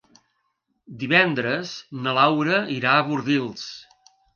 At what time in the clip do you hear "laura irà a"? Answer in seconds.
2.21-3.09